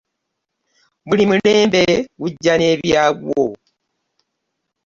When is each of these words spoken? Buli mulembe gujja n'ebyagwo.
Buli 1.07 1.23
mulembe 1.29 1.83
gujja 2.19 2.53
n'ebyagwo. 2.57 3.43